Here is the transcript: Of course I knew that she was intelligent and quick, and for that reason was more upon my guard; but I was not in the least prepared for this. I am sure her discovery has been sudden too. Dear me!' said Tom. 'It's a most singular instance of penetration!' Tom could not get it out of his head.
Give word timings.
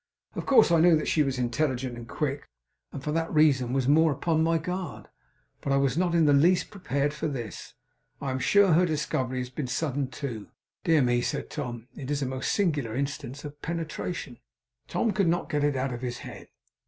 Of 0.33 0.47
course 0.47 0.71
I 0.71 0.79
knew 0.79 0.97
that 0.97 1.07
she 1.07 1.21
was 1.21 1.37
intelligent 1.37 1.95
and 1.95 2.09
quick, 2.09 2.49
and 2.91 3.03
for 3.03 3.11
that 3.11 3.31
reason 3.31 3.71
was 3.71 3.87
more 3.87 4.11
upon 4.11 4.41
my 4.41 4.57
guard; 4.57 5.09
but 5.61 5.71
I 5.71 5.77
was 5.77 5.95
not 5.95 6.15
in 6.15 6.25
the 6.25 6.33
least 6.33 6.71
prepared 6.71 7.13
for 7.13 7.27
this. 7.27 7.75
I 8.19 8.31
am 8.31 8.39
sure 8.39 8.73
her 8.73 8.85
discovery 8.87 9.37
has 9.37 9.51
been 9.51 9.67
sudden 9.67 10.07
too. 10.07 10.47
Dear 10.83 11.03
me!' 11.03 11.21
said 11.21 11.51
Tom. 11.51 11.87
'It's 11.93 12.23
a 12.23 12.25
most 12.25 12.51
singular 12.51 12.95
instance 12.95 13.45
of 13.45 13.61
penetration!' 13.61 14.39
Tom 14.87 15.11
could 15.11 15.27
not 15.27 15.51
get 15.51 15.63
it 15.63 15.75
out 15.75 15.93
of 15.93 16.01
his 16.01 16.17
head. 16.17 16.47